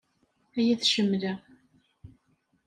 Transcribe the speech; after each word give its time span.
Ay 0.57 0.67
at 0.73 0.83
ccemla. 0.87 1.33